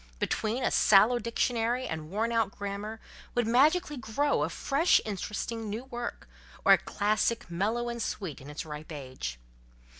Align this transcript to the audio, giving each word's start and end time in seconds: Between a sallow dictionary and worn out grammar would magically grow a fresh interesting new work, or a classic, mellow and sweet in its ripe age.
Between 0.17 0.63
a 0.63 0.71
sallow 0.71 1.19
dictionary 1.19 1.85
and 1.87 2.09
worn 2.09 2.31
out 2.31 2.49
grammar 2.49 2.99
would 3.35 3.45
magically 3.45 3.97
grow 3.97 4.41
a 4.41 4.49
fresh 4.49 4.99
interesting 5.05 5.69
new 5.69 5.83
work, 5.83 6.27
or 6.65 6.73
a 6.73 6.79
classic, 6.79 7.51
mellow 7.51 7.87
and 7.87 8.01
sweet 8.01 8.41
in 8.41 8.49
its 8.49 8.65
ripe 8.65 8.91
age. 8.91 9.37